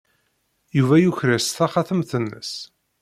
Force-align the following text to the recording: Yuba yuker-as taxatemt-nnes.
Yuba 0.77 0.95
yuker-as 0.99 1.47
taxatemt-nnes. 1.57 2.51